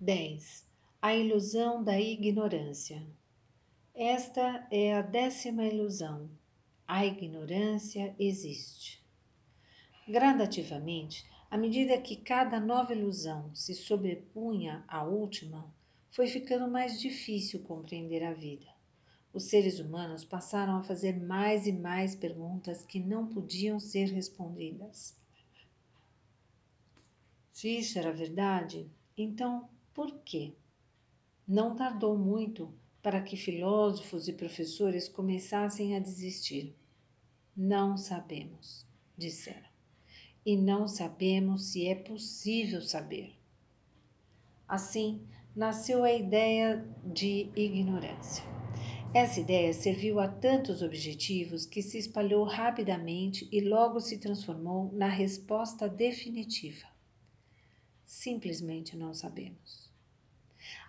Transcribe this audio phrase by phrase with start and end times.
[0.00, 0.66] 10.
[1.00, 3.06] A ilusão da ignorância.
[3.94, 6.28] Esta é a décima ilusão.
[6.86, 9.00] A ignorância existe.
[10.06, 15.72] Gradativamente, à medida que cada nova ilusão se sobrepunha à última,
[16.10, 18.66] foi ficando mais difícil compreender a vida.
[19.32, 25.16] Os seres humanos passaram a fazer mais e mais perguntas que não podiam ser respondidas.
[27.52, 30.52] Se isso era verdade, então por quê?
[31.46, 36.74] Não tardou muito para que filósofos e professores começassem a desistir.
[37.56, 39.68] Não sabemos, disseram.
[40.44, 43.38] E não sabemos se é possível saber.
[44.66, 45.22] Assim,
[45.54, 48.42] nasceu a ideia de ignorância.
[49.14, 55.06] Essa ideia serviu a tantos objetivos que se espalhou rapidamente e logo se transformou na
[55.06, 56.88] resposta definitiva.
[58.04, 59.83] Simplesmente não sabemos.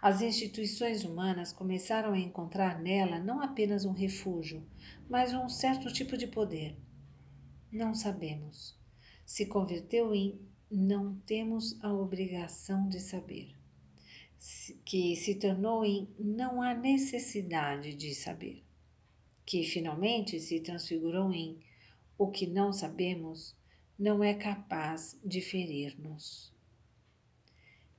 [0.02, 4.66] As instituições humanas começaram a encontrar nela não apenas um refúgio,
[5.10, 6.76] mas um certo tipo de poder.
[7.72, 8.78] Não sabemos.
[9.26, 13.56] Se converteu em não temos a obrigação de saber,
[14.84, 18.64] que se tornou em não há necessidade de saber,
[19.46, 21.60] que finalmente se transfigurou em
[22.18, 23.56] o que não sabemos
[23.98, 26.55] não é capaz de ferir-nos.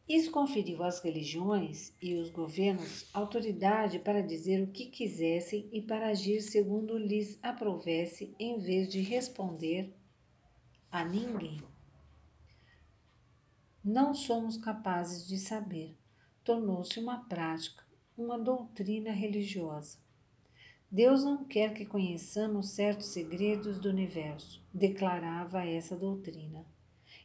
[0.08, 6.08] Isso conferiu às religiões e os governos autoridade para dizer o que quisessem e para
[6.08, 9.92] agir segundo lhes aprovesse, em vez de responder
[10.92, 11.60] a ninguém.
[13.82, 15.96] Não somos capazes de saber.
[16.44, 17.84] Tornou-se uma prática,
[18.16, 19.98] uma doutrina religiosa.
[20.88, 26.64] Deus não quer que conheçamos certos segredos do universo, declarava essa doutrina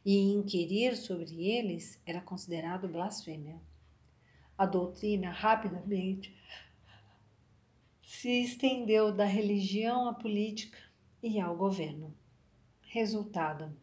[0.05, 3.61] e inquirir sobre eles era considerado blasfêmia.
[4.57, 6.35] A doutrina rapidamente
[8.03, 10.77] se estendeu da religião à política
[11.23, 12.13] e ao governo.
[12.81, 13.75] Resultado: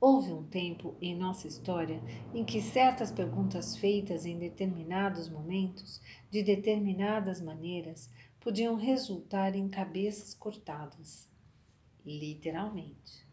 [0.00, 2.02] Houve um tempo em nossa história
[2.34, 6.00] em que certas perguntas feitas em determinados momentos,
[6.30, 8.10] de determinadas maneiras,
[8.40, 11.28] podiam resultar em cabeças cortadas.
[12.04, 13.27] Literalmente.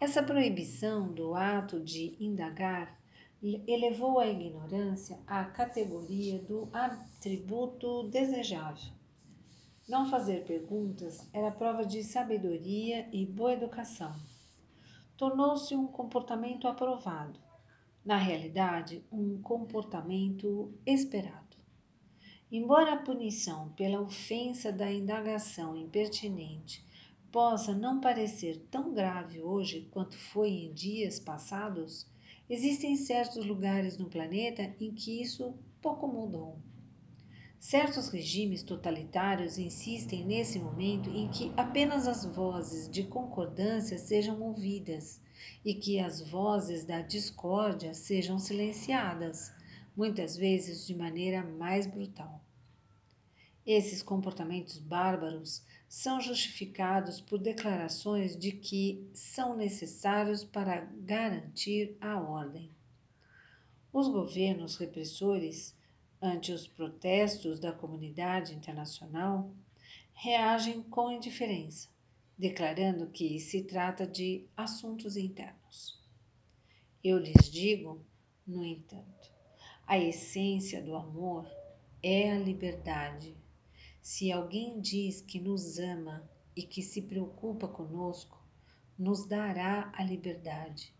[0.00, 2.96] Essa proibição do ato de indagar
[3.66, 8.92] elevou a ignorância à categoria do atributo desejável.
[9.88, 14.14] Não fazer perguntas era prova de sabedoria e boa educação.
[15.16, 17.40] Tornou-se um comportamento aprovado,
[18.04, 21.56] na realidade, um comportamento esperado.
[22.52, 26.86] Embora a punição pela ofensa da indagação impertinente
[27.38, 32.04] possa não parecer tão grave hoje quanto foi em dias passados,
[32.50, 36.58] existem certos lugares no planeta em que isso pouco mudou.
[37.60, 45.20] Certos regimes totalitários insistem nesse momento em que apenas as vozes de concordância sejam ouvidas
[45.64, 49.52] e que as vozes da discórdia sejam silenciadas,
[49.96, 52.42] muitas vezes de maneira mais brutal.
[53.64, 62.70] Esses comportamentos bárbaros são justificados por declarações de que são necessários para garantir a ordem.
[63.90, 65.74] Os governos repressores,
[66.20, 69.50] ante os protestos da comunidade internacional,
[70.12, 71.88] reagem com indiferença,
[72.36, 75.98] declarando que se trata de assuntos internos.
[77.02, 78.04] Eu lhes digo,
[78.46, 79.32] no entanto,
[79.86, 81.50] a essência do amor
[82.02, 83.34] é a liberdade
[84.08, 86.26] se alguém diz que nos ama
[86.56, 88.42] e que se preocupa conosco,
[88.98, 90.94] nos dará a liberdade.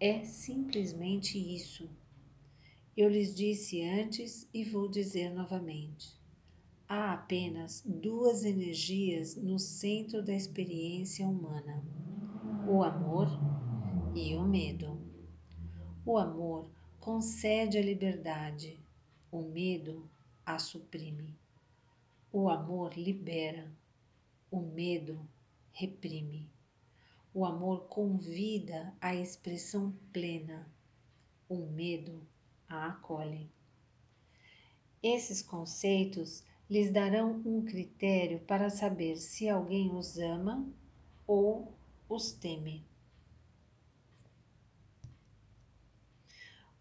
[0.00, 1.88] É simplesmente isso.
[2.96, 6.20] Eu lhes disse antes e vou dizer novamente.
[6.88, 11.84] Há apenas duas energias no centro da experiência humana:
[12.68, 13.28] o amor
[14.12, 15.00] e o medo.
[16.04, 16.68] O amor
[16.98, 18.76] concede a liberdade,
[19.30, 20.10] o medo
[20.44, 21.39] a suprime.
[22.32, 23.68] O amor libera,
[24.52, 25.28] o medo
[25.72, 26.48] reprime.
[27.34, 30.70] O amor convida à expressão plena,
[31.48, 32.24] o medo
[32.68, 33.50] a acolhe.
[35.02, 40.64] Esses conceitos lhes darão um critério para saber se alguém os ama
[41.26, 41.74] ou
[42.08, 42.86] os teme.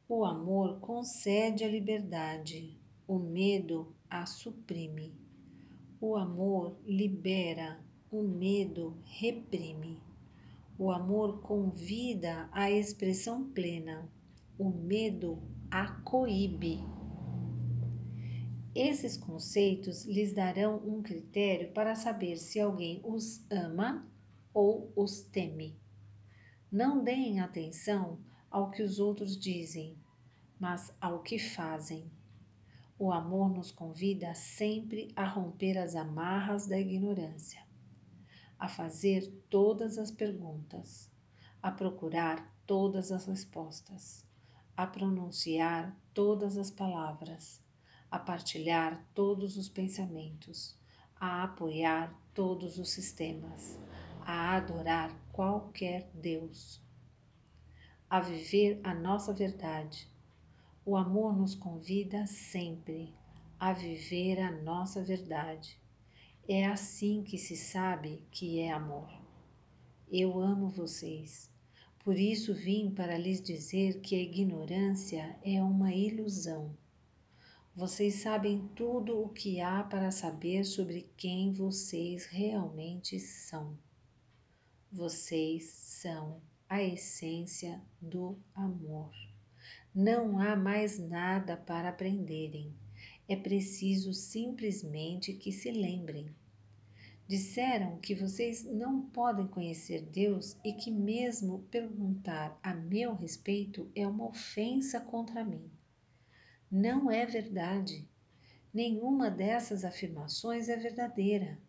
[0.08, 5.29] O amor concede a liberdade, o medo a suprime.
[6.02, 10.02] O amor libera, o medo reprime.
[10.78, 14.10] O amor convida à expressão plena,
[14.58, 16.80] o medo a coíbe.
[18.74, 24.10] Esses conceitos lhes darão um critério para saber se alguém os ama
[24.54, 25.78] ou os teme.
[26.72, 28.20] Não deem atenção
[28.50, 29.98] ao que os outros dizem,
[30.58, 32.10] mas ao que fazem.
[33.02, 37.66] O amor nos convida sempre a romper as amarras da ignorância,
[38.60, 41.10] a fazer todas as perguntas,
[41.64, 44.28] a procurar todas as respostas,
[44.76, 47.64] a pronunciar todas as palavras,
[48.12, 50.78] a partilhar todos os pensamentos,
[51.16, 53.80] a apoiar todos os sistemas,
[54.26, 56.84] a adorar qualquer Deus,
[58.10, 60.09] a viver a nossa verdade
[60.90, 63.14] o amor nos convida sempre
[63.60, 65.80] a viver a nossa verdade.
[66.48, 69.08] É assim que se sabe que é amor.
[70.12, 71.48] Eu amo vocês.
[72.00, 76.76] Por isso vim para lhes dizer que a ignorância é uma ilusão.
[77.76, 83.78] Vocês sabem tudo o que há para saber sobre quem vocês realmente são.
[84.92, 89.29] Vocês são a essência do amor.
[89.94, 92.74] Não há mais nada para aprenderem.
[93.28, 96.30] É preciso simplesmente que se lembrem.
[97.28, 104.08] Disseram que vocês não podem conhecer Deus e que, mesmo perguntar a meu respeito, é
[104.08, 105.70] uma ofensa contra mim.
[106.72, 108.08] Não é verdade.
[108.74, 111.60] Nenhuma dessas afirmações é verdadeira.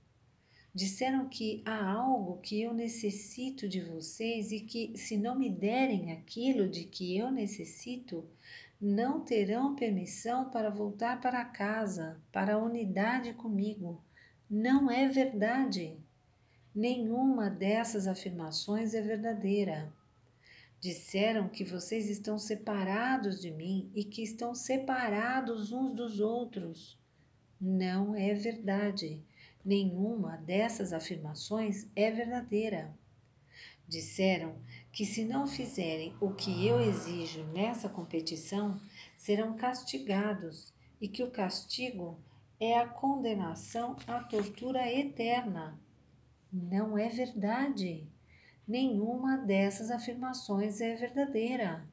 [0.72, 6.12] Disseram que há algo que eu necessito de vocês e que, se não me derem
[6.12, 8.24] aquilo de que eu necessito,
[8.80, 14.02] não terão permissão para voltar para casa, para a unidade comigo.
[14.48, 15.98] Não é verdade.
[16.74, 19.92] Nenhuma dessas afirmações é verdadeira.
[20.80, 26.98] Disseram que vocês estão separados de mim e que estão separados uns dos outros.
[27.60, 29.22] Não é verdade.
[29.64, 32.94] Nenhuma dessas afirmações é verdadeira.
[33.86, 34.56] Disseram
[34.90, 38.80] que, se não fizerem o que eu exijo nessa competição,
[39.18, 42.18] serão castigados e que o castigo
[42.58, 45.78] é a condenação à tortura eterna.
[46.50, 48.06] Não é verdade.
[48.66, 51.86] Nenhuma dessas afirmações é verdadeira.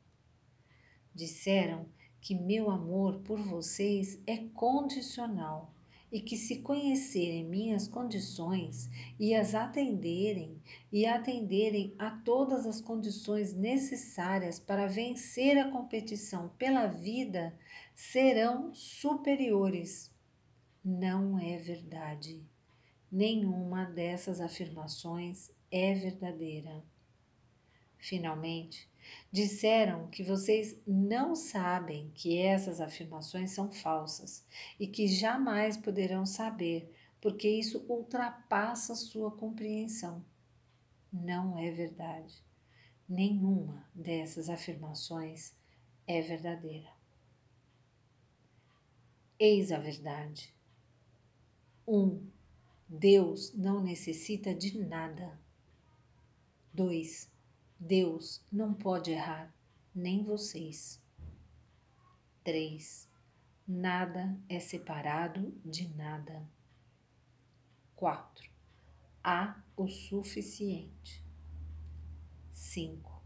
[1.13, 1.85] Disseram
[2.21, 5.73] que meu amor por vocês é condicional
[6.11, 8.89] e que se conhecerem minhas condições
[9.19, 10.61] e as atenderem
[10.91, 17.57] e atenderem a todas as condições necessárias para vencer a competição pela vida,
[17.93, 20.11] serão superiores.
[20.83, 22.41] Não é verdade.
[23.11, 26.83] Nenhuma dessas afirmações é verdadeira.
[27.97, 28.89] Finalmente,
[29.31, 34.45] Disseram que vocês não sabem que essas afirmações são falsas
[34.79, 40.23] e que jamais poderão saber, porque isso ultrapassa sua compreensão.
[41.11, 42.43] Não é verdade.
[43.07, 45.53] Nenhuma dessas afirmações
[46.05, 46.89] é verdadeira.
[49.39, 50.53] Eis a verdade.
[51.87, 51.95] 1.
[51.95, 52.27] Um,
[52.89, 55.39] Deus não necessita de nada.
[56.73, 57.36] 2.
[57.79, 59.53] Deus não pode errar,
[59.93, 60.99] nem vocês.
[62.43, 63.07] 3.
[63.67, 66.49] Nada é separado de nada.
[67.95, 68.49] 4.
[69.23, 71.23] Há o suficiente.
[72.51, 73.23] 5.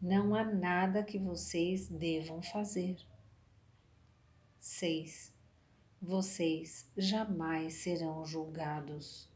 [0.00, 2.96] Não há nada que vocês devam fazer.
[4.60, 5.34] 6.
[6.00, 9.28] Vocês jamais serão julgados.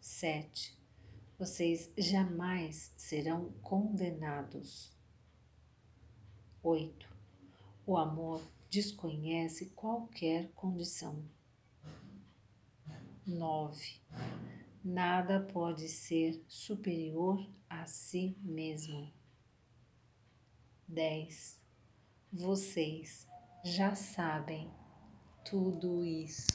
[0.00, 0.83] 7
[1.38, 4.92] vocês jamais serão condenados.
[6.62, 7.08] 8.
[7.86, 11.24] O amor desconhece qualquer condição.
[13.26, 14.00] 9.
[14.82, 19.12] Nada pode ser superior a si mesmo.
[20.86, 21.60] 10.
[22.32, 23.26] Vocês
[23.64, 24.70] já sabem
[25.44, 26.52] tudo isso.